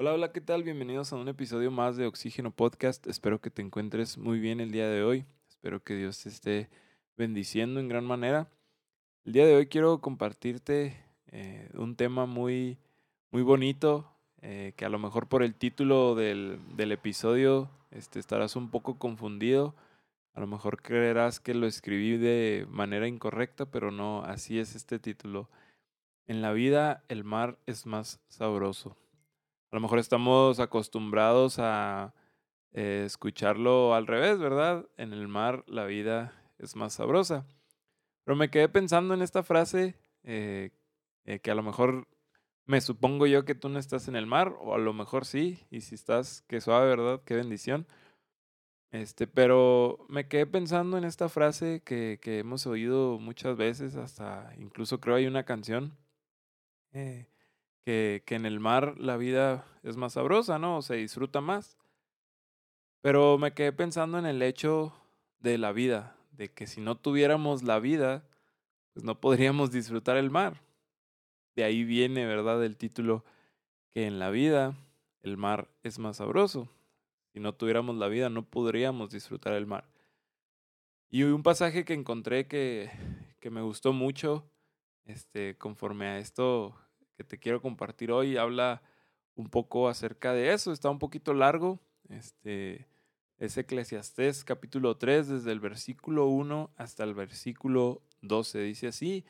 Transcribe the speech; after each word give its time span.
Hola, 0.00 0.12
hola, 0.12 0.32
¿qué 0.32 0.40
tal? 0.40 0.64
Bienvenidos 0.64 1.12
a 1.12 1.16
un 1.16 1.28
episodio 1.28 1.70
más 1.70 1.96
de 1.96 2.06
Oxígeno 2.06 2.50
Podcast. 2.50 3.06
Espero 3.06 3.40
que 3.40 3.50
te 3.50 3.62
encuentres 3.62 4.18
muy 4.18 4.40
bien 4.40 4.58
el 4.58 4.72
día 4.72 4.88
de 4.88 5.04
hoy. 5.04 5.24
Espero 5.48 5.84
que 5.84 5.94
Dios 5.94 6.20
te 6.20 6.30
esté 6.30 6.68
bendiciendo 7.16 7.78
en 7.78 7.86
gran 7.86 8.04
manera. 8.04 8.48
El 9.24 9.34
día 9.34 9.46
de 9.46 9.54
hoy 9.54 9.66
quiero 9.68 10.00
compartirte 10.00 11.00
eh, 11.28 11.70
un 11.74 11.94
tema 11.94 12.26
muy, 12.26 12.76
muy 13.30 13.42
bonito, 13.42 14.10
eh, 14.42 14.72
que 14.76 14.84
a 14.84 14.88
lo 14.88 14.98
mejor 14.98 15.28
por 15.28 15.44
el 15.44 15.54
título 15.54 16.16
del, 16.16 16.58
del 16.74 16.90
episodio 16.90 17.70
este, 17.92 18.18
estarás 18.18 18.56
un 18.56 18.70
poco 18.70 18.98
confundido. 18.98 19.76
A 20.32 20.40
lo 20.40 20.48
mejor 20.48 20.82
creerás 20.82 21.38
que 21.38 21.54
lo 21.54 21.68
escribí 21.68 22.16
de 22.16 22.66
manera 22.68 23.06
incorrecta, 23.06 23.66
pero 23.66 23.92
no, 23.92 24.24
así 24.24 24.58
es 24.58 24.74
este 24.74 24.98
título. 24.98 25.48
En 26.26 26.42
la 26.42 26.52
vida 26.52 27.04
el 27.06 27.22
mar 27.22 27.58
es 27.66 27.86
más 27.86 28.18
sabroso. 28.26 28.96
A 29.74 29.76
lo 29.76 29.80
mejor 29.80 29.98
estamos 29.98 30.60
acostumbrados 30.60 31.58
a 31.58 32.14
eh, 32.74 33.02
escucharlo 33.06 33.92
al 33.92 34.06
revés, 34.06 34.38
¿verdad? 34.38 34.86
En 34.96 35.12
el 35.12 35.26
mar 35.26 35.64
la 35.66 35.84
vida 35.84 36.32
es 36.60 36.76
más 36.76 36.92
sabrosa. 36.92 37.44
Pero 38.22 38.36
me 38.36 38.50
quedé 38.50 38.68
pensando 38.68 39.14
en 39.14 39.20
esta 39.20 39.42
frase 39.42 39.96
eh, 40.22 40.70
eh, 41.24 41.40
que 41.40 41.50
a 41.50 41.56
lo 41.56 41.64
mejor 41.64 42.06
me 42.66 42.80
supongo 42.80 43.26
yo 43.26 43.44
que 43.44 43.56
tú 43.56 43.68
no 43.68 43.80
estás 43.80 44.06
en 44.06 44.14
el 44.14 44.26
mar, 44.26 44.56
o 44.60 44.76
a 44.76 44.78
lo 44.78 44.92
mejor 44.92 45.24
sí, 45.24 45.58
y 45.72 45.80
si 45.80 45.96
estás, 45.96 46.42
qué 46.46 46.60
suave, 46.60 46.86
¿verdad? 46.86 47.22
Qué 47.24 47.34
bendición. 47.34 47.88
Este, 48.92 49.26
pero 49.26 50.06
me 50.08 50.28
quedé 50.28 50.46
pensando 50.46 50.98
en 50.98 51.02
esta 51.02 51.28
frase 51.28 51.82
que, 51.84 52.20
que 52.22 52.38
hemos 52.38 52.64
oído 52.68 53.18
muchas 53.18 53.56
veces, 53.56 53.96
hasta 53.96 54.52
incluso 54.56 55.00
creo 55.00 55.16
hay 55.16 55.26
una 55.26 55.42
canción 55.42 55.98
eh, 56.92 57.26
que, 57.84 58.22
que 58.26 58.34
en 58.34 58.46
el 58.46 58.60
mar 58.60 58.94
la 58.98 59.16
vida 59.16 59.66
es 59.82 59.96
más 59.96 60.14
sabrosa, 60.14 60.58
¿no? 60.58 60.82
Se 60.82 60.94
disfruta 60.94 61.40
más. 61.40 61.76
Pero 63.00 63.36
me 63.38 63.52
quedé 63.52 63.72
pensando 63.72 64.18
en 64.18 64.26
el 64.26 64.42
hecho 64.42 64.94
de 65.40 65.58
la 65.58 65.72
vida, 65.72 66.16
de 66.32 66.50
que 66.50 66.66
si 66.66 66.80
no 66.80 66.96
tuviéramos 66.96 67.62
la 67.62 67.78
vida, 67.78 68.24
pues 68.94 69.04
no 69.04 69.20
podríamos 69.20 69.70
disfrutar 69.70 70.16
el 70.16 70.30
mar. 70.30 70.62
De 71.54 71.64
ahí 71.64 71.84
viene, 71.84 72.26
¿verdad?, 72.26 72.64
el 72.64 72.76
título 72.76 73.24
que 73.90 74.06
en 74.06 74.18
la 74.18 74.30
vida 74.30 74.74
el 75.22 75.36
mar 75.36 75.68
es 75.82 75.98
más 75.98 76.16
sabroso. 76.16 76.68
Si 77.32 77.40
no 77.40 77.54
tuviéramos 77.54 77.96
la 77.96 78.08
vida, 78.08 78.30
no 78.30 78.44
podríamos 78.44 79.10
disfrutar 79.10 79.52
el 79.52 79.66
mar. 79.66 79.84
Y 81.10 81.22
un 81.24 81.42
pasaje 81.42 81.84
que 81.84 81.94
encontré 81.94 82.46
que, 82.46 82.90
que 83.40 83.50
me 83.50 83.62
gustó 83.62 83.92
mucho, 83.92 84.44
este, 85.04 85.56
conforme 85.58 86.06
a 86.06 86.18
esto 86.18 86.74
que 87.16 87.24
te 87.24 87.38
quiero 87.38 87.62
compartir 87.62 88.10
hoy 88.10 88.36
habla 88.36 88.82
un 89.36 89.48
poco 89.48 89.88
acerca 89.88 90.32
de 90.32 90.52
eso. 90.52 90.72
Está 90.72 90.90
un 90.90 90.98
poquito 90.98 91.34
largo. 91.34 91.80
Este 92.08 92.86
es 93.38 93.56
Eclesiastés 93.56 94.44
capítulo 94.44 94.96
3, 94.96 95.28
desde 95.28 95.52
el 95.52 95.60
versículo 95.60 96.26
1 96.26 96.70
hasta 96.76 97.04
el 97.04 97.14
versículo 97.14 98.02
12. 98.22 98.60
Dice 98.60 98.88
así, 98.88 99.24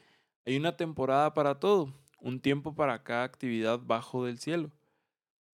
hay 0.46 0.56
una 0.56 0.76
temporada 0.76 1.34
para 1.34 1.58
todo, 1.58 1.94
un 2.20 2.40
tiempo 2.40 2.74
para 2.74 3.02
cada 3.02 3.24
actividad 3.24 3.80
bajo 3.80 4.24
del 4.24 4.38
cielo. 4.38 4.70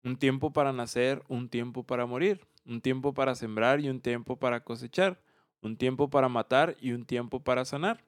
Un 0.04 0.18
tiempo 0.18 0.54
para 0.54 0.72
nacer, 0.72 1.24
un 1.28 1.50
tiempo 1.50 1.84
para 1.84 2.06
morir, 2.06 2.48
un 2.66 2.82
tiempo 2.82 3.14
para 3.14 3.36
sembrar 3.36 3.82
y 3.82 3.90
un 3.90 4.00
tiempo 4.00 4.38
para 4.38 4.64
cosechar, 4.64 5.22
un 5.62 5.76
tiempo 5.76 6.10
para 6.10 6.30
matar 6.30 6.78
y 6.80 6.92
un 6.92 7.06
tiempo 7.06 7.42
para 7.44 7.66
sanar 7.66 8.07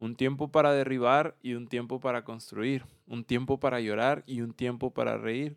un 0.00 0.14
tiempo 0.14 0.48
para 0.48 0.72
derribar 0.72 1.36
y 1.42 1.54
un 1.54 1.66
tiempo 1.66 2.00
para 2.00 2.24
construir, 2.24 2.84
un 3.06 3.24
tiempo 3.24 3.58
para 3.58 3.80
llorar 3.80 4.22
y 4.26 4.42
un 4.42 4.52
tiempo 4.52 4.92
para 4.92 5.18
reír, 5.18 5.56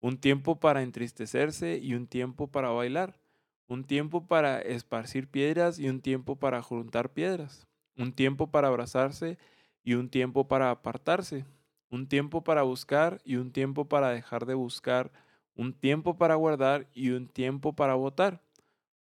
un 0.00 0.18
tiempo 0.18 0.60
para 0.60 0.82
entristecerse 0.82 1.78
y 1.78 1.94
un 1.94 2.06
tiempo 2.06 2.48
para 2.48 2.70
bailar, 2.70 3.18
un 3.66 3.84
tiempo 3.84 4.26
para 4.26 4.60
esparcir 4.60 5.28
piedras 5.28 5.78
y 5.78 5.88
un 5.88 6.00
tiempo 6.00 6.36
para 6.36 6.62
juntar 6.62 7.12
piedras, 7.12 7.66
un 7.96 8.12
tiempo 8.12 8.50
para 8.50 8.68
abrazarse 8.68 9.38
y 9.82 9.94
un 9.94 10.08
tiempo 10.08 10.46
para 10.46 10.70
apartarse, 10.70 11.44
un 11.90 12.06
tiempo 12.06 12.44
para 12.44 12.62
buscar 12.62 13.20
y 13.24 13.36
un 13.36 13.52
tiempo 13.52 13.88
para 13.88 14.10
dejar 14.10 14.46
de 14.46 14.54
buscar, 14.54 15.10
un 15.54 15.72
tiempo 15.72 16.16
para 16.16 16.36
guardar 16.36 16.88
y 16.94 17.10
un 17.10 17.28
tiempo 17.28 17.74
para 17.74 17.94
votar, 17.94 18.42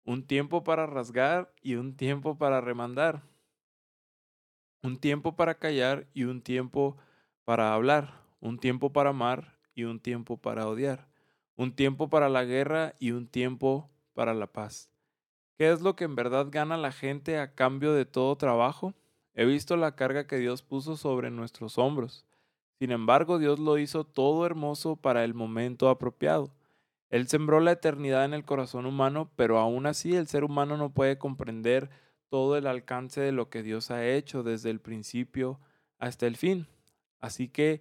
un 0.03 0.23
tiempo 0.23 0.63
para 0.63 0.85
rasgar 0.85 1.51
y 1.61 1.75
un 1.75 1.95
tiempo 1.95 2.37
para 2.37 2.61
remandar 2.61 3.23
un 4.85 4.97
tiempo 4.97 5.35
para 5.35 5.55
callar 5.55 6.05
y 6.13 6.25
un 6.25 6.43
tiempo 6.43 6.95
para 7.43 7.73
hablar, 7.73 8.21
un 8.39 8.59
tiempo 8.59 8.93
para 8.93 9.09
amar 9.09 9.57
y 9.73 9.85
un 9.85 9.99
tiempo 9.99 10.37
para 10.37 10.67
odiar, 10.67 11.07
un 11.55 11.75
tiempo 11.75 12.07
para 12.07 12.29
la 12.29 12.43
guerra 12.43 12.93
y 12.99 13.09
un 13.09 13.27
tiempo 13.27 13.89
para 14.13 14.35
la 14.35 14.45
paz. 14.45 14.91
¿Qué 15.57 15.71
es 15.71 15.81
lo 15.81 15.95
que 15.95 16.03
en 16.03 16.13
verdad 16.13 16.49
gana 16.51 16.77
la 16.77 16.91
gente 16.91 17.39
a 17.39 17.55
cambio 17.55 17.93
de 17.93 18.05
todo 18.05 18.35
trabajo? 18.35 18.93
He 19.33 19.45
visto 19.45 19.75
la 19.75 19.95
carga 19.95 20.27
que 20.27 20.37
Dios 20.37 20.61
puso 20.61 20.97
sobre 20.97 21.31
nuestros 21.31 21.79
hombros. 21.79 22.27
Sin 22.77 22.91
embargo, 22.91 23.39
Dios 23.39 23.57
lo 23.57 23.79
hizo 23.79 24.03
todo 24.03 24.45
hermoso 24.45 24.97
para 24.97 25.23
el 25.23 25.33
momento 25.33 25.89
apropiado. 25.89 26.53
Él 27.09 27.27
sembró 27.27 27.59
la 27.59 27.71
eternidad 27.71 28.23
en 28.23 28.35
el 28.35 28.45
corazón 28.45 28.85
humano, 28.85 29.31
pero 29.35 29.57
aún 29.57 29.87
así 29.87 30.15
el 30.15 30.27
ser 30.27 30.43
humano 30.43 30.77
no 30.77 30.91
puede 30.91 31.17
comprender 31.17 31.89
todo 32.35 32.57
el 32.57 32.67
alcance 32.67 33.21
de 33.21 33.31
lo 33.31 33.49
que 33.49 33.63
Dios 33.63 33.91
ha 33.91 34.05
hecho 34.05 34.43
desde 34.43 34.69
el 34.69 34.81
principio 34.81 35.57
hasta 35.99 36.27
el 36.27 36.35
fin. 36.35 36.67
Así 37.21 37.47
que 37.47 37.79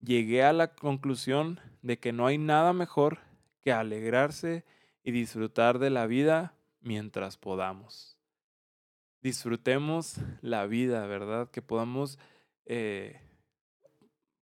llegué 0.00 0.42
a 0.42 0.52
la 0.52 0.74
conclusión 0.74 1.60
de 1.80 2.00
que 2.00 2.12
no 2.12 2.26
hay 2.26 2.36
nada 2.36 2.72
mejor 2.72 3.20
que 3.62 3.70
alegrarse 3.70 4.64
y 5.04 5.12
disfrutar 5.12 5.78
de 5.78 5.90
la 5.90 6.08
vida 6.08 6.56
mientras 6.80 7.36
podamos. 7.36 8.18
Disfrutemos 9.22 10.16
la 10.42 10.66
vida, 10.66 11.06
¿verdad? 11.06 11.48
Que 11.52 11.62
podamos, 11.62 12.18
eh, 12.66 13.20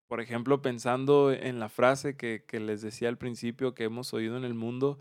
por 0.08 0.22
ejemplo, 0.22 0.62
pensando 0.62 1.30
en 1.30 1.60
la 1.60 1.68
frase 1.68 2.16
que, 2.16 2.42
les 2.58 2.80
decía 2.80 3.10
al 3.10 3.18
principio 3.18 3.74
que 3.74 3.84
hemos 3.84 4.14
oído 4.14 4.38
en 4.38 4.44
el 4.44 4.54
mundo, 4.54 4.98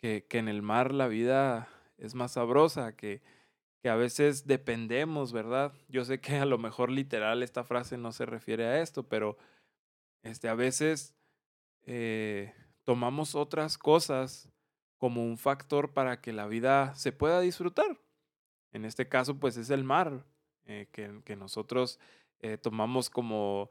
que, 0.00 0.24
que 0.24 0.38
en 0.38 0.46
el 0.46 0.62
mar 0.62 0.94
la 0.94 1.08
vida 1.08 1.68
es 1.96 2.14
más 2.14 2.34
sabrosa, 2.34 2.94
que, 2.94 3.22
que 3.82 3.88
a 3.88 3.96
veces 3.96 4.46
dependemos, 4.46 5.32
¿verdad? 5.32 5.72
Yo 5.88 6.04
sé 6.04 6.20
que 6.20 6.36
a 6.36 6.46
lo 6.46 6.58
mejor 6.58 6.90
literal 6.90 7.42
esta 7.42 7.64
frase 7.64 7.96
no 7.96 8.12
se 8.12 8.26
refiere 8.26 8.66
a 8.66 8.80
esto, 8.80 9.04
pero 9.04 9.36
este, 10.22 10.48
a 10.48 10.54
veces 10.54 11.14
eh, 11.86 12.52
tomamos 12.84 13.34
otras 13.34 13.78
cosas 13.78 14.50
como 14.96 15.24
un 15.24 15.38
factor 15.38 15.92
para 15.92 16.20
que 16.20 16.32
la 16.32 16.48
vida 16.48 16.94
se 16.96 17.12
pueda 17.12 17.40
disfrutar. 17.40 18.00
En 18.72 18.84
este 18.84 19.08
caso, 19.08 19.38
pues 19.38 19.56
es 19.56 19.70
el 19.70 19.84
mar, 19.84 20.24
eh, 20.66 20.88
que, 20.92 21.36
nosotros 21.36 22.00
eh, 22.40 22.58
tomamos 22.58 23.08
como 23.08 23.70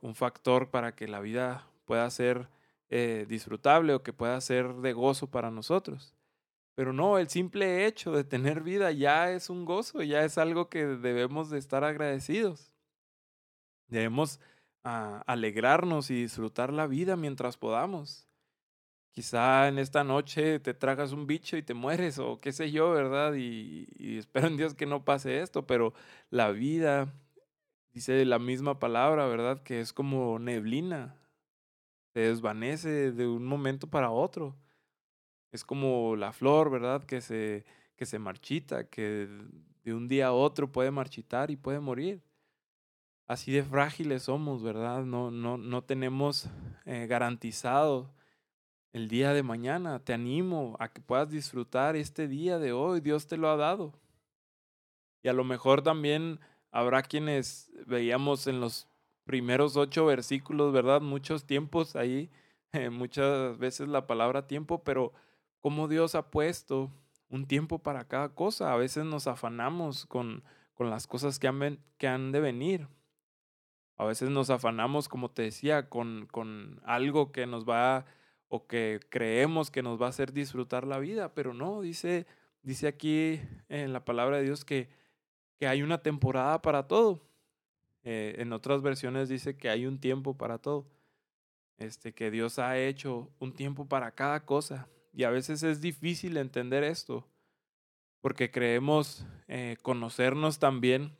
un 0.00 0.14
factor 0.16 0.70
para 0.70 0.96
que 0.96 1.06
la 1.06 1.20
vida 1.20 1.68
pueda 1.84 2.10
ser 2.10 2.48
disfrutable 3.28 3.94
o 3.94 4.02
que 4.02 4.12
pueda 4.12 4.40
ser 4.40 4.74
de 4.74 4.92
gozo 4.92 5.30
para 5.30 5.52
nosotros. 5.52 6.15
Pero 6.76 6.92
no, 6.92 7.16
el 7.16 7.30
simple 7.30 7.86
hecho 7.86 8.12
de 8.12 8.22
tener 8.22 8.62
vida 8.62 8.92
ya 8.92 9.32
es 9.32 9.48
un 9.48 9.64
gozo, 9.64 10.02
ya 10.02 10.24
es 10.24 10.36
algo 10.36 10.68
que 10.68 10.84
debemos 10.84 11.48
de 11.48 11.58
estar 11.58 11.84
agradecidos. 11.84 12.74
Debemos 13.88 14.40
uh, 14.84 15.22
alegrarnos 15.26 16.10
y 16.10 16.20
disfrutar 16.20 16.74
la 16.74 16.86
vida 16.86 17.16
mientras 17.16 17.56
podamos. 17.56 18.28
Quizá 19.10 19.68
en 19.68 19.78
esta 19.78 20.04
noche 20.04 20.60
te 20.60 20.74
tragas 20.74 21.12
un 21.12 21.26
bicho 21.26 21.56
y 21.56 21.62
te 21.62 21.72
mueres 21.72 22.18
o 22.18 22.40
qué 22.42 22.52
sé 22.52 22.70
yo, 22.70 22.90
¿verdad? 22.90 23.32
Y, 23.32 23.88
y 23.96 24.18
espero 24.18 24.48
en 24.48 24.58
Dios 24.58 24.74
que 24.74 24.84
no 24.84 25.02
pase 25.02 25.40
esto, 25.40 25.66
pero 25.66 25.94
la 26.28 26.50
vida, 26.50 27.10
dice 27.94 28.22
la 28.26 28.38
misma 28.38 28.78
palabra, 28.78 29.26
¿verdad? 29.26 29.62
Que 29.62 29.80
es 29.80 29.94
como 29.94 30.38
neblina, 30.38 31.16
se 32.12 32.20
desvanece 32.20 33.12
de 33.12 33.26
un 33.26 33.46
momento 33.46 33.88
para 33.88 34.10
otro. 34.10 34.54
Es 35.56 35.64
como 35.64 36.16
la 36.16 36.34
flor, 36.34 36.70
¿verdad? 36.70 37.04
Que 37.04 37.22
se, 37.22 37.64
que 37.96 38.04
se 38.04 38.18
marchita, 38.18 38.90
que 38.90 39.26
de 39.84 39.94
un 39.94 40.06
día 40.06 40.26
a 40.26 40.32
otro 40.32 40.70
puede 40.70 40.90
marchitar 40.90 41.50
y 41.50 41.56
puede 41.56 41.80
morir. 41.80 42.22
Así 43.26 43.52
de 43.52 43.64
frágiles 43.64 44.24
somos, 44.24 44.62
¿verdad? 44.62 45.06
No, 45.06 45.30
no, 45.30 45.56
no 45.56 45.82
tenemos 45.82 46.50
eh, 46.84 47.06
garantizado 47.08 48.12
el 48.92 49.08
día 49.08 49.32
de 49.32 49.42
mañana. 49.42 49.98
Te 50.04 50.12
animo 50.12 50.76
a 50.78 50.92
que 50.92 51.00
puedas 51.00 51.30
disfrutar 51.30 51.96
este 51.96 52.28
día 52.28 52.58
de 52.58 52.72
hoy. 52.72 53.00
Dios 53.00 53.26
te 53.26 53.38
lo 53.38 53.48
ha 53.48 53.56
dado. 53.56 53.94
Y 55.22 55.28
a 55.28 55.32
lo 55.32 55.42
mejor 55.42 55.80
también 55.82 56.38
habrá 56.70 57.02
quienes 57.02 57.72
veíamos 57.86 58.46
en 58.46 58.60
los 58.60 58.88
primeros 59.24 59.78
ocho 59.78 60.04
versículos, 60.04 60.74
¿verdad? 60.74 61.00
Muchos 61.00 61.46
tiempos 61.46 61.96
ahí, 61.96 62.30
muchas 62.92 63.56
veces 63.56 63.88
la 63.88 64.06
palabra 64.06 64.46
tiempo, 64.46 64.84
pero 64.84 65.14
cómo 65.60 65.88
Dios 65.88 66.14
ha 66.14 66.30
puesto 66.30 66.92
un 67.28 67.46
tiempo 67.46 67.78
para 67.78 68.06
cada 68.06 68.30
cosa. 68.30 68.72
A 68.72 68.76
veces 68.76 69.04
nos 69.04 69.26
afanamos 69.26 70.06
con, 70.06 70.44
con 70.74 70.90
las 70.90 71.06
cosas 71.06 71.38
que 71.38 71.48
han, 71.48 71.80
que 71.98 72.08
han 72.08 72.32
de 72.32 72.40
venir. 72.40 72.88
A 73.96 74.04
veces 74.04 74.28
nos 74.30 74.50
afanamos, 74.50 75.08
como 75.08 75.30
te 75.30 75.42
decía, 75.42 75.88
con, 75.88 76.26
con 76.30 76.80
algo 76.84 77.32
que 77.32 77.46
nos 77.46 77.66
va 77.66 78.04
o 78.48 78.66
que 78.66 79.00
creemos 79.08 79.70
que 79.70 79.82
nos 79.82 80.00
va 80.00 80.06
a 80.06 80.10
hacer 80.10 80.32
disfrutar 80.32 80.86
la 80.86 80.98
vida, 80.98 81.34
pero 81.34 81.52
no, 81.52 81.80
dice, 81.80 82.26
dice 82.62 82.86
aquí 82.86 83.40
en 83.68 83.92
la 83.92 84.04
palabra 84.04 84.36
de 84.36 84.44
Dios 84.44 84.64
que, 84.64 84.88
que 85.58 85.66
hay 85.66 85.82
una 85.82 86.02
temporada 86.02 86.62
para 86.62 86.86
todo. 86.86 87.22
Eh, 88.02 88.36
en 88.38 88.52
otras 88.52 88.82
versiones 88.82 89.28
dice 89.28 89.56
que 89.56 89.68
hay 89.68 89.86
un 89.86 89.98
tiempo 89.98 90.36
para 90.36 90.58
todo. 90.58 90.86
Este, 91.78 92.14
que 92.14 92.30
Dios 92.30 92.58
ha 92.58 92.78
hecho 92.78 93.30
un 93.38 93.52
tiempo 93.52 93.86
para 93.86 94.12
cada 94.12 94.44
cosa. 94.44 94.88
Y 95.16 95.24
a 95.24 95.30
veces 95.30 95.62
es 95.62 95.80
difícil 95.80 96.36
entender 96.36 96.84
esto, 96.84 97.26
porque 98.20 98.50
creemos 98.50 99.24
eh, 99.48 99.78
conocernos 99.80 100.58
también, 100.58 101.16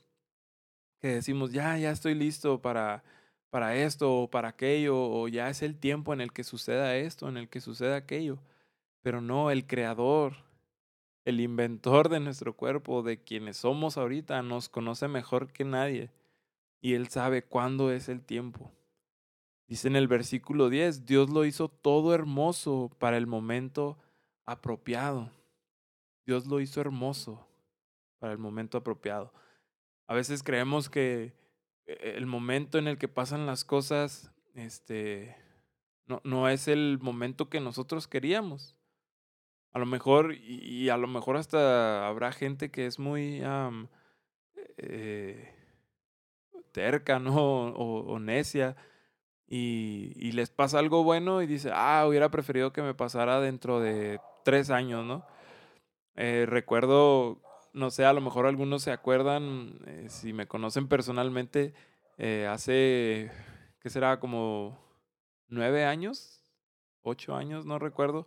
que 1.01 1.09
decimos, 1.09 1.51
ya, 1.51 1.79
ya 1.79 1.93
estoy 1.93 2.15
listo 2.15 2.61
para, 2.61 3.05
para 3.49 3.75
esto 3.75 4.15
o 4.15 4.29
para 4.31 4.49
aquello, 4.49 4.99
o 4.99 5.29
ya 5.29 5.49
es 5.49 5.63
el 5.63 5.79
tiempo 5.79 6.13
en 6.13 6.21
el 6.21 6.31
que 6.35 6.45
suceda 6.45 6.95
esto, 6.95 7.27
en 7.27 7.39
el 7.39 7.49
que 7.49 7.63
suceda 7.63 7.97
aquello. 7.97 8.39
Pero 9.01 9.23
no, 9.23 9.51
el 9.51 9.67
creador, 9.67 10.35
el 11.25 11.41
inventor 11.41 12.11
de 12.11 12.21
nuestro 12.21 12.55
cuerpo, 12.55 13.03
de 13.03 13.23
quienes 13.23 13.57
somos 13.57 13.97
ahorita, 13.97 14.43
nos 14.43 14.69
conoce 14.69 15.09
mejor 15.09 15.51
que 15.51 15.65
nadie. 15.65 16.11
Y 16.83 16.93
Él 16.93 17.09
sabe 17.09 17.45
cuándo 17.45 17.91
es 17.91 18.11
el 18.11 18.21
tiempo. 18.21 18.71
Dice 19.69 19.89
en 19.89 19.97
el 19.97 20.07
versículo 20.07 20.71
10, 20.71 21.07
Dios 21.07 21.29
lo 21.29 21.45
hizo 21.45 21.69
todo 21.69 22.15
hermoso 22.15 22.91
para 22.99 23.17
el 23.17 23.27
momento 23.27 23.99
apropiado. 24.45 25.33
Dios 26.25 26.47
lo 26.47 26.61
hizo 26.61 26.81
hermoso 26.81 27.49
para 28.19 28.33
el 28.33 28.39
momento 28.39 28.79
apropiado. 28.79 29.33
A 30.07 30.15
veces 30.15 30.45
creemos 30.45 30.89
que 30.89 31.35
eh, 31.87 32.15
el 32.17 32.27
momento 32.27 32.79
en 32.79 32.87
el 32.87 32.97
que 32.97 33.09
pasan 33.09 33.47
las 33.47 33.65
cosas, 33.65 34.31
este, 34.55 35.37
no, 36.07 36.21
no 36.23 36.49
es 36.49 36.69
el 36.69 37.01
momento 37.01 37.51
que 37.51 37.61
nosotros 37.61 38.07
queríamos. 38.07 38.77
A 39.73 39.81
lo 39.81 39.87
mejor, 39.87 40.35
y, 40.35 40.89
a 40.91 40.97
lo 40.97 41.09
mejor 41.09 41.37
hasta 41.37 42.07
habrá 42.07 42.31
gente 42.31 42.71
que 42.71 42.87
es 42.87 43.01
muy 43.01 43.43
eh, 44.77 45.55
terca, 46.71 47.19
¿no? 47.19 47.35
o 47.75 48.19
necia 48.21 48.77
y, 49.49 50.33
les 50.33 50.51
pasa 50.51 50.79
algo 50.79 51.05
bueno 51.05 51.41
y 51.43 51.47
dice, 51.47 51.71
ah, 51.73 52.05
hubiera 52.09 52.31
preferido 52.31 52.73
que 52.73 52.83
me 52.83 52.95
pasara 52.95 53.41
dentro 53.41 53.81
de 53.81 54.21
tres 54.45 54.71
años, 54.71 55.05
¿no? 55.05 55.25
Eh, 56.17 56.47
recuerdo, 56.49 57.41
no 57.73 57.91
sé, 57.91 58.05
a 58.05 58.13
lo 58.13 58.21
mejor 58.21 58.47
algunos 58.47 58.83
se 58.83 58.91
acuerdan, 58.91 59.79
eh, 59.87 60.07
si 60.09 60.33
me 60.33 60.49
conocen 60.49 60.89
personalmente, 60.89 61.75
eh, 62.19 62.49
hace, 62.51 63.31
¿qué 63.81 63.91
será? 63.91 64.19
Como 64.19 64.79
nueve 65.49 65.85
años, 65.85 66.43
ocho 67.03 67.37
años, 67.37 67.67
no 67.67 67.79
recuerdo. 67.79 68.27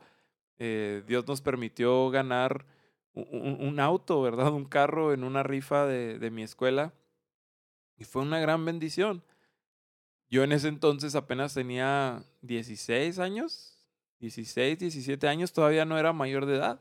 Dios 0.59 1.25
nos 1.25 1.39
permitió 1.39 2.09
ganar 2.09 2.65
un, 3.13 3.57
un, 3.61 3.79
auto, 3.79 4.21
¿verdad? 4.21 4.51
Un 4.51 4.65
carro 4.65 5.13
en 5.13 5.23
una 5.23 5.41
rifa 5.41 5.85
de, 5.85 6.19
de 6.19 6.31
mi 6.31 6.43
escuela. 6.43 6.93
Y 7.97 8.03
fue 8.03 8.23
una 8.23 8.39
gran 8.39 8.65
bendición. 8.65 9.23
Yo 10.29 10.43
en 10.43 10.51
ese 10.51 10.67
entonces 10.67 11.15
apenas 11.15 11.53
tenía 11.53 12.23
16 12.41 13.17
años, 13.19 13.77
16, 14.19 14.77
17 14.77 15.27
años, 15.27 15.53
todavía 15.53 15.85
no 15.85 15.97
era 15.97 16.13
mayor 16.13 16.45
de 16.45 16.55
edad. 16.57 16.79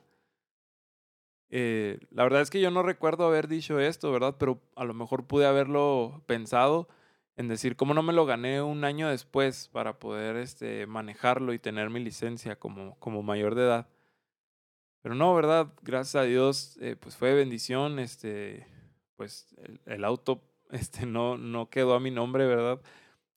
Eh, 1.51 1.99
la 2.11 2.25
verdad 2.25 2.43
es 2.43 2.51
que 2.51 2.61
yo 2.61 2.71
no 2.71 2.83
recuerdo 2.83 3.27
haber 3.27 3.49
dicho 3.49 3.81
esto, 3.81 4.13
¿verdad? 4.13 4.37
Pero 4.39 4.61
a 4.77 4.85
lo 4.85 4.93
mejor 4.93 5.27
pude 5.27 5.47
haberlo 5.47 6.23
pensado 6.27 6.89
en 7.37 7.49
decir, 7.49 7.77
¿cómo 7.77 7.95
no 7.95 8.03
me 8.03 8.13
lo 8.13 8.27
gané 8.27 8.61
un 8.61 8.85
año 8.85 9.09
después 9.09 9.69
para 9.73 9.99
poder 9.99 10.37
este, 10.37 10.87
manejarlo 10.87 11.55
y 11.55 11.59
tener 11.59 11.89
mi 11.89 12.01
licencia 12.01 12.57
como, 12.57 12.99
como 12.99 13.23
mayor 13.23 13.55
de 13.55 13.63
edad? 13.63 13.89
Pero 15.01 15.15
no, 15.15 15.35
¿verdad? 15.35 15.73
Gracias 15.83 16.17
a 16.17 16.25
Dios, 16.25 16.77
eh, 16.83 16.97
pues 17.01 17.17
fue 17.17 17.33
bendición, 17.35 17.99
este, 17.99 18.67
pues 19.17 19.55
el, 19.59 19.81
el 19.87 20.05
auto 20.05 20.43
este, 20.71 21.07
no, 21.07 21.39
no 21.39 21.71
quedó 21.71 21.95
a 21.95 22.01
mi 22.01 22.11
nombre, 22.11 22.47
¿verdad? 22.47 22.81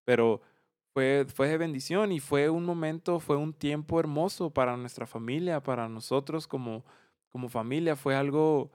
Pero 0.06 0.42
fue, 0.94 1.25
fue 1.33 1.48
de 1.48 1.57
bendición 1.57 2.12
y 2.12 2.19
fue 2.19 2.50
un 2.50 2.65
momento, 2.65 3.19
fue 3.19 3.38
un 3.38 3.53
tiempo 3.53 4.00
hermoso 4.00 4.51
para 4.51 4.77
nuestra 4.77 5.06
familia, 5.07 5.63
para 5.63 5.88
nosotros 5.89 6.48
como, 6.48 6.86
como 7.30 7.50
familia, 7.50 7.95
fue 7.95 8.15
algo 8.15 8.71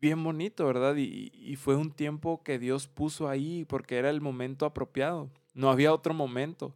bien 0.00 0.22
bonito, 0.24 0.66
¿verdad? 0.66 0.96
Y, 0.96 1.30
y 1.34 1.56
fue 1.56 1.76
un 1.76 1.92
tiempo 1.92 2.42
que 2.42 2.58
Dios 2.58 2.88
puso 2.88 3.28
ahí 3.28 3.64
porque 3.66 3.98
era 3.98 4.10
el 4.10 4.20
momento 4.20 4.66
apropiado, 4.66 5.30
no 5.54 5.70
había 5.70 5.92
otro 5.92 6.14
momento. 6.14 6.74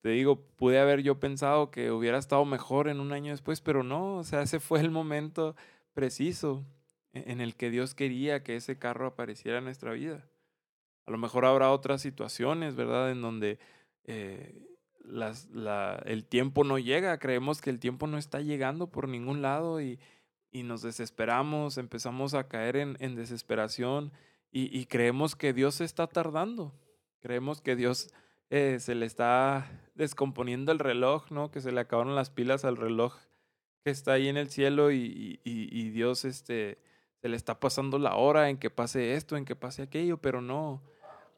Te 0.00 0.10
digo, 0.10 0.40
pude 0.56 0.78
haber 0.78 1.02
yo 1.02 1.20
pensado 1.20 1.70
que 1.70 1.90
hubiera 1.90 2.18
estado 2.18 2.44
mejor 2.44 2.88
en 2.88 3.00
un 3.00 3.12
año 3.12 3.32
después, 3.32 3.60
pero 3.60 3.82
no, 3.82 4.16
o 4.16 4.24
sea, 4.24 4.42
ese 4.42 4.60
fue 4.60 4.80
el 4.80 4.90
momento 4.90 5.56
preciso 5.92 6.64
e, 7.12 7.30
en 7.32 7.40
el 7.40 7.54
que 7.56 7.70
Dios 7.70 7.94
quería 7.94 8.42
que 8.42 8.56
ese 8.56 8.78
carro 8.78 9.06
apareciera 9.06 9.58
en 9.58 9.64
nuestra 9.64 9.92
vida. 9.92 10.26
A 11.06 11.10
lo 11.10 11.18
mejor 11.18 11.44
habrá 11.44 11.70
otras 11.70 12.02
situaciones, 12.02 12.76
¿verdad? 12.76 13.10
En 13.10 13.22
donde 13.22 13.58
eh, 14.04 14.54
el 16.04 16.24
tiempo 16.24 16.64
no 16.64 16.78
llega, 16.78 17.18
creemos 17.18 17.60
que 17.60 17.70
el 17.70 17.78
tiempo 17.78 18.06
no 18.06 18.18
está 18.18 18.40
llegando 18.40 18.88
por 18.88 19.08
ningún 19.08 19.42
lado 19.42 19.80
y, 19.80 19.98
y 20.52 20.62
nos 20.62 20.82
desesperamos, 20.82 21.78
empezamos 21.78 22.34
a 22.34 22.48
caer 22.48 22.76
en, 22.76 23.14
desesperación 23.14 24.12
y, 24.52 24.86
creemos 24.86 25.36
que 25.36 25.52
Dios 25.52 25.76
se 25.76 25.84
está 25.84 26.08
tardando, 26.08 26.74
creemos 27.20 27.60
que 27.60 27.76
Dios 27.76 28.12
eh, 28.50 28.78
se 28.80 28.96
le 28.96 29.06
está 29.06 29.70
descomponiendo 29.94 30.72
el 30.72 30.80
reloj, 30.80 31.30
¿no? 31.30 31.52
Que 31.52 31.60
se 31.60 31.70
le 31.70 31.80
acabaron 31.80 32.16
las 32.16 32.30
pilas 32.30 32.64
al 32.64 32.76
reloj 32.76 33.14
que 33.84 33.90
está 33.90 34.14
ahí 34.14 34.28
en 34.28 34.36
el 34.36 34.50
cielo 34.50 34.90
y, 34.90 35.40
y 35.44 35.90
Dios 35.90 36.24
este, 36.24 36.78
se 37.20 37.28
le 37.28 37.36
está 37.36 37.60
pasando 37.60 37.98
la 37.98 38.16
hora 38.16 38.48
en 38.48 38.58
que 38.58 38.70
pase 38.70 39.14
esto, 39.14 39.36
en 39.36 39.44
que 39.44 39.56
pase 39.56 39.82
aquello, 39.82 40.18
pero 40.18 40.40
no. 40.40 40.82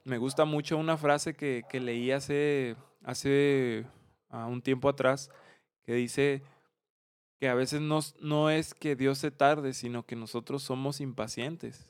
Me 0.05 0.19
gusta 0.19 0.45
mucho 0.45 0.79
una 0.79 0.97
frase 0.97 1.35
que, 1.35 1.65
que 1.69 1.81
leí 1.81 2.11
hace, 2.13 2.77
hace 3.03 3.87
uh, 4.31 4.47
un 4.47 4.63
tiempo 4.63 4.89
atrás 4.89 5.31
que 5.85 5.95
dice 5.95 6.43
que 7.41 7.49
a 7.49 7.55
veces 7.55 7.81
no, 7.81 8.01
no 8.21 8.51
es 8.51 8.75
que 8.75 8.95
Dios 8.95 9.19
se 9.19 9.33
tarde, 9.33 9.75
sino 9.75 10.07
que 10.07 10.15
nosotros 10.15 10.63
somos 10.63 11.01
impacientes. 11.01 11.89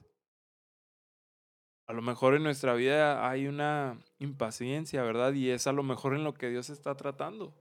A 1.87 1.93
lo 1.93 2.01
mejor 2.01 2.35
en 2.35 2.43
nuestra 2.43 2.73
vida 2.75 3.29
hay 3.29 3.47
una 3.47 3.99
impaciencia, 4.19 5.03
¿verdad? 5.03 5.35
Y 5.35 5.51
es 5.51 5.67
a 5.67 5.73
lo 5.73 5.83
mejor 5.83 6.15
en 6.15 6.25
lo 6.25 6.33
que 6.33 6.49
Dios 6.49 6.71
está 6.71 6.97
tratando. 6.97 7.55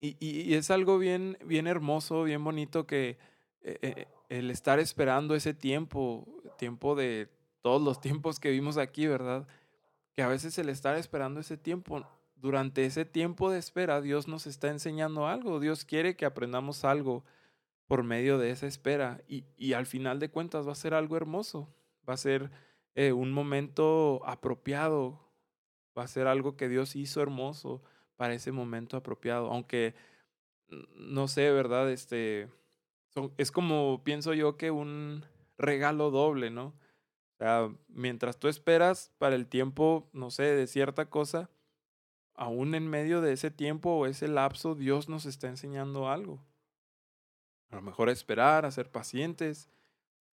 Y, 0.00 0.16
y, 0.20 0.42
y 0.42 0.54
es 0.54 0.70
algo 0.70 0.98
bien, 0.98 1.36
bien 1.44 1.66
hermoso, 1.66 2.22
bien 2.22 2.44
bonito 2.44 2.86
que 2.86 3.18
eh, 3.62 3.78
eh, 3.82 4.06
el 4.30 4.50
estar 4.50 4.78
esperando 4.78 5.34
ese 5.34 5.52
tiempo, 5.52 6.26
tiempo 6.56 6.94
de 6.94 7.28
todos 7.60 7.82
los 7.82 8.00
tiempos 8.22 8.40
que 8.40 8.50
vimos 8.50 8.78
aquí, 8.78 9.06
¿verdad? 9.06 9.46
Que 10.14 10.22
a 10.22 10.28
veces 10.28 10.56
el 10.58 10.70
estar 10.70 10.96
esperando 10.96 11.40
ese 11.40 11.58
tiempo, 11.58 12.06
durante 12.36 12.86
ese 12.86 13.04
tiempo 13.04 13.50
de 13.50 13.58
espera, 13.58 14.00
Dios 14.00 14.28
nos 14.28 14.46
está 14.46 14.68
enseñando 14.68 15.26
algo, 15.26 15.60
Dios 15.60 15.84
quiere 15.84 16.16
que 16.16 16.24
aprendamos 16.24 16.84
algo 16.84 17.24
por 17.86 18.02
medio 18.02 18.38
de 18.38 18.50
esa 18.50 18.66
espera. 18.66 19.20
Y, 19.28 19.44
y 19.58 19.74
al 19.74 19.84
final 19.84 20.20
de 20.20 20.30
cuentas 20.30 20.66
va 20.66 20.72
a 20.72 20.76
ser 20.76 20.94
algo 20.94 21.16
hermoso, 21.16 21.68
va 22.08 22.14
a 22.14 22.16
ser 22.16 22.50
eh, 22.94 23.12
un 23.12 23.32
momento 23.32 24.22
apropiado, 24.24 25.20
va 25.98 26.04
a 26.04 26.08
ser 26.08 26.28
algo 26.28 26.56
que 26.56 26.68
Dios 26.68 26.96
hizo 26.96 27.20
hermoso 27.20 27.82
para 28.16 28.34
ese 28.34 28.52
momento 28.52 28.96
apropiado, 28.96 29.50
aunque 29.50 29.94
no 30.94 31.26
sé, 31.26 31.50
¿verdad? 31.50 31.90
Este, 31.90 32.48
es 33.36 33.50
como, 33.50 34.02
pienso 34.04 34.34
yo, 34.34 34.56
que 34.56 34.70
un 34.70 35.24
regalo 35.58 36.10
doble, 36.10 36.50
¿no? 36.50 36.66
O 36.66 37.36
sea, 37.38 37.70
mientras 37.88 38.38
tú 38.38 38.48
esperas 38.48 39.12
para 39.18 39.34
el 39.34 39.46
tiempo, 39.46 40.08
no 40.12 40.30
sé, 40.30 40.42
de 40.42 40.66
cierta 40.66 41.08
cosa, 41.08 41.50
aún 42.34 42.74
en 42.74 42.88
medio 42.88 43.20
de 43.20 43.32
ese 43.32 43.50
tiempo 43.50 43.90
o 43.90 44.06
ese 44.06 44.28
lapso, 44.28 44.74
Dios 44.74 45.08
nos 45.08 45.26
está 45.26 45.48
enseñando 45.48 46.08
algo. 46.08 46.42
A 47.70 47.76
lo 47.76 47.82
mejor 47.82 48.08
esperar, 48.10 48.64
a 48.64 48.70
ser 48.70 48.90
pacientes, 48.90 49.68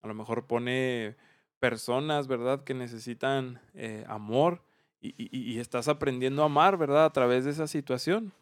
a 0.02 0.08
lo 0.08 0.14
mejor 0.14 0.46
pone 0.46 1.16
personas, 1.58 2.26
¿verdad?, 2.26 2.64
que 2.64 2.74
necesitan 2.74 3.60
eh, 3.74 4.04
amor 4.08 4.62
y, 5.00 5.58
estás 5.58 5.88
aprendiendo 5.88 6.42
a 6.42 6.46
amar, 6.46 6.76
¿verdad?, 6.76 7.04
a 7.04 7.12
través 7.12 7.44
de 7.44 7.50
esa 7.50 7.66
situación. 7.66 8.32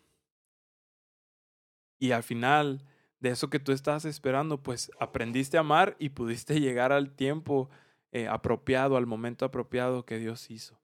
Y 1.98 2.12
al 2.12 2.22
final, 2.22 2.84
de 3.24 3.30
eso 3.30 3.48
que 3.48 3.58
tú 3.58 3.72
estabas 3.72 4.04
esperando, 4.04 4.62
pues 4.62 4.90
aprendiste 5.00 5.56
a 5.56 5.60
amar 5.60 5.96
y 5.98 6.10
pudiste 6.10 6.60
llegar 6.60 6.92
al 6.92 7.10
tiempo 7.10 7.70
eh, 8.12 8.28
apropiado, 8.28 8.98
al 8.98 9.06
momento 9.06 9.46
apropiado 9.46 10.04
que 10.04 10.18
Dios 10.18 10.50
hizo. 10.50 10.78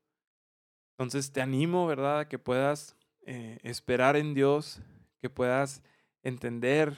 Entonces 0.92 1.32
te 1.32 1.42
animo, 1.42 1.86
¿verdad?, 1.86 2.20
a 2.20 2.28
que 2.28 2.38
puedas 2.38 2.96
eh, 3.26 3.58
esperar 3.62 4.16
en 4.16 4.32
Dios, 4.32 4.80
que 5.20 5.28
puedas 5.28 5.82
entender 6.22 6.96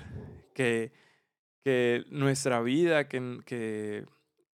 que, 0.54 0.92
que 1.64 2.04
nuestra 2.08 2.60
vida, 2.60 3.08
que, 3.08 3.40
que 3.44 4.06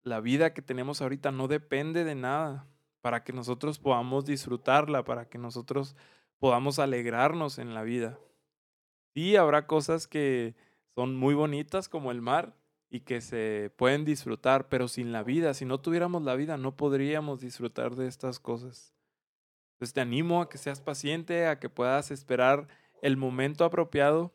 la 0.04 0.20
vida 0.20 0.54
que 0.54 0.62
tenemos 0.62 1.02
ahorita 1.02 1.32
no 1.32 1.48
depende 1.48 2.02
de 2.04 2.14
nada, 2.14 2.66
para 3.02 3.24
que 3.24 3.34
nosotros 3.34 3.78
podamos 3.78 4.24
disfrutarla, 4.24 5.04
para 5.04 5.28
que 5.28 5.36
nosotros 5.36 5.96
podamos 6.38 6.78
alegrarnos 6.78 7.58
en 7.58 7.74
la 7.74 7.82
vida. 7.82 8.18
Y 9.12 9.36
habrá 9.36 9.66
cosas 9.66 10.06
que 10.06 10.54
son 10.98 11.14
muy 11.14 11.34
bonitas 11.34 11.88
como 11.88 12.10
el 12.10 12.20
mar 12.20 12.56
y 12.90 13.02
que 13.02 13.20
se 13.20 13.70
pueden 13.76 14.04
disfrutar, 14.04 14.68
pero 14.68 14.88
sin 14.88 15.12
la 15.12 15.22
vida, 15.22 15.54
si 15.54 15.64
no 15.64 15.78
tuviéramos 15.78 16.24
la 16.24 16.34
vida, 16.34 16.56
no 16.56 16.74
podríamos 16.74 17.38
disfrutar 17.38 17.94
de 17.94 18.08
estas 18.08 18.40
cosas. 18.40 18.92
Entonces 19.74 19.94
te 19.94 20.00
animo 20.00 20.42
a 20.42 20.48
que 20.48 20.58
seas 20.58 20.80
paciente, 20.80 21.46
a 21.46 21.60
que 21.60 21.68
puedas 21.68 22.10
esperar 22.10 22.66
el 23.00 23.16
momento 23.16 23.64
apropiado 23.64 24.32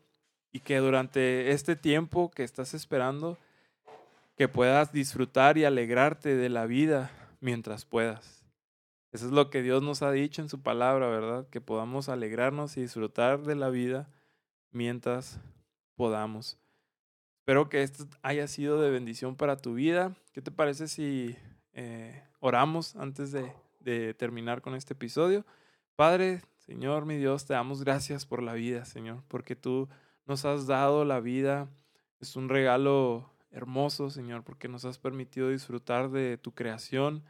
y 0.52 0.60
que 0.60 0.78
durante 0.78 1.50
este 1.50 1.76
tiempo 1.76 2.30
que 2.30 2.44
estás 2.44 2.72
esperando, 2.72 3.36
que 4.34 4.48
puedas 4.48 4.90
disfrutar 4.90 5.58
y 5.58 5.66
alegrarte 5.66 6.34
de 6.34 6.48
la 6.48 6.64
vida 6.64 7.10
mientras 7.40 7.84
puedas. 7.84 8.42
Eso 9.12 9.26
es 9.26 9.32
lo 9.32 9.50
que 9.50 9.60
Dios 9.60 9.82
nos 9.82 10.00
ha 10.00 10.10
dicho 10.12 10.40
en 10.40 10.48
su 10.48 10.62
palabra, 10.62 11.08
¿verdad? 11.08 11.46
Que 11.50 11.60
podamos 11.60 12.08
alegrarnos 12.08 12.78
y 12.78 12.80
disfrutar 12.80 13.42
de 13.42 13.54
la 13.54 13.68
vida 13.68 14.08
mientras 14.70 15.38
podamos. 15.96 16.58
Espero 17.44 17.68
que 17.68 17.82
esto 17.82 18.06
haya 18.22 18.48
sido 18.48 18.80
de 18.80 18.90
bendición 18.90 19.36
para 19.36 19.56
tu 19.56 19.74
vida. 19.74 20.14
¿Qué 20.32 20.40
te 20.40 20.50
parece 20.50 20.88
si 20.88 21.36
eh, 21.74 22.22
oramos 22.40 22.96
antes 22.96 23.32
de, 23.32 24.14
terminar 24.14 24.62
con 24.62 24.74
este 24.74 24.94
episodio? 24.94 25.44
Padre, 25.94 26.40
Señor, 26.56 27.04
mi 27.04 27.18
Dios, 27.18 27.44
te 27.44 27.52
damos 27.52 27.84
gracias 27.84 28.24
por 28.24 28.42
la 28.42 28.54
vida, 28.54 28.86
Señor, 28.86 29.22
porque 29.28 29.56
tú 29.56 29.90
nos 30.24 30.46
has 30.46 30.66
dado 30.66 31.04
la 31.04 31.20
vida. 31.20 31.68
Es 32.18 32.34
un 32.34 32.48
regalo 32.48 33.30
hermoso, 33.50 34.08
Señor, 34.08 34.42
porque 34.42 34.68
nos 34.68 34.86
has 34.86 34.98
permitido 34.98 35.50
disfrutar 35.50 36.10
de 36.10 36.38
tu 36.38 36.52
creación 36.52 37.24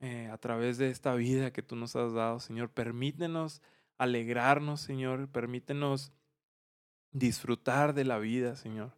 eh, 0.00 0.30
a 0.32 0.38
través 0.38 0.78
de 0.78 0.88
esta 0.88 1.14
vida 1.14 1.52
que 1.52 1.62
tú 1.62 1.76
nos 1.76 1.94
has 1.94 2.14
dado, 2.14 2.40
Señor. 2.40 2.70
Permítenos 2.70 3.60
alegrarnos, 3.98 4.80
Señor. 4.80 5.28
Permítenos 5.28 6.10
disfrutar 7.12 7.94
de 7.94 8.04
la 8.04 8.18
vida, 8.18 8.56
Señor. 8.56 8.92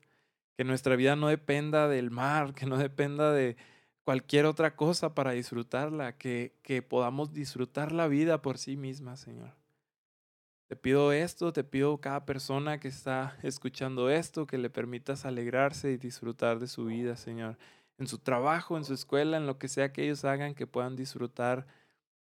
Que 0.56 0.64
nuestra 0.64 0.96
vida 0.96 1.16
no 1.16 1.28
dependa 1.28 1.88
del 1.88 2.10
mar, 2.10 2.54
que 2.54 2.66
no 2.66 2.78
dependa 2.78 3.32
de 3.32 3.56
cualquier 4.04 4.46
otra 4.46 4.76
cosa 4.76 5.14
para 5.14 5.32
disfrutarla, 5.32 6.16
que, 6.16 6.54
que 6.62 6.82
podamos 6.82 7.32
disfrutar 7.32 7.92
la 7.92 8.06
vida 8.06 8.42
por 8.42 8.58
sí 8.58 8.76
misma, 8.76 9.16
Señor. 9.16 9.52
Te 10.68 10.76
pido 10.76 11.12
esto, 11.12 11.52
te 11.52 11.64
pido 11.64 11.98
cada 11.98 12.24
persona 12.24 12.80
que 12.80 12.88
está 12.88 13.36
escuchando 13.42 14.08
esto, 14.08 14.46
que 14.46 14.58
le 14.58 14.70
permitas 14.70 15.24
alegrarse 15.26 15.90
y 15.92 15.96
disfrutar 15.96 16.58
de 16.58 16.68
su 16.68 16.86
vida, 16.86 17.16
Señor. 17.16 17.58
En 17.98 18.06
su 18.06 18.18
trabajo, 18.18 18.76
en 18.76 18.84
su 18.84 18.94
escuela, 18.94 19.36
en 19.36 19.46
lo 19.46 19.58
que 19.58 19.68
sea 19.68 19.92
que 19.92 20.04
ellos 20.04 20.24
hagan, 20.24 20.54
que 20.54 20.66
puedan 20.66 20.96
disfrutar 20.96 21.66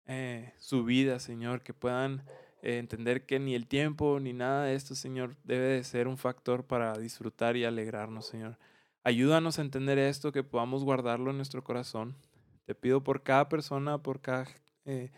eh, 0.07 0.53
su 0.59 0.85
vida, 0.85 1.19
Señor, 1.19 1.63
que 1.63 1.75
puedan 1.75 2.25
eh, 2.65 2.79
entender 2.79 3.27
que 3.27 3.39
ni 3.39 3.55
el 3.55 3.67
tiempo 3.67 4.19
ni 4.21 4.33
nada 4.33 4.65
de 4.65 4.75
esto, 4.75 4.95
Señor, 4.95 5.37
debe 5.45 5.67
de 5.67 5.85
ser 5.85 6.09
un 6.09 6.17
factor 6.17 6.65
para 6.65 6.95
disfrutar 6.95 7.59
y 7.59 7.65
alegrarnos, 7.67 8.27
Señor. 8.27 8.59
Ayúdanos 9.03 9.59
a 9.59 9.63
entender 9.63 9.99
esto, 9.99 10.33
que 10.33 10.43
podamos 10.43 10.83
guardarlo 10.83 11.31
en 11.31 11.37
nuestro 11.37 11.63
corazón. 11.63 12.17
Te 12.65 12.75
pido 12.75 13.05
por 13.05 13.23
cada 13.23 13.51
persona, 13.51 13.99
por 13.99 14.23
cada 14.23 14.47
eh, 14.87 15.13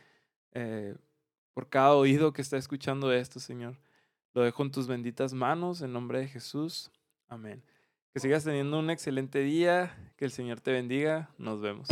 por 1.54 1.68
cada 1.68 1.94
oído 1.94 2.32
que 2.32 2.42
está 2.42 2.56
escuchando 2.56 3.12
esto, 3.12 3.38
Señor. 3.38 3.78
Lo 4.34 4.42
dejo 4.42 4.64
en 4.64 4.72
tus 4.72 4.88
benditas 4.88 5.32
manos, 5.32 5.82
en 5.82 5.92
nombre 5.92 6.18
de 6.18 6.28
Jesús. 6.28 6.90
Amén. 7.28 7.62
Que 8.12 8.18
sigas 8.18 8.42
teniendo 8.42 8.78
un 8.78 8.90
excelente 8.90 9.38
día, 9.38 10.12
que 10.16 10.24
el 10.24 10.32
Señor 10.32 10.60
te 10.60 10.72
bendiga. 10.72 11.30
Nos 11.38 11.60
vemos. 11.60 11.88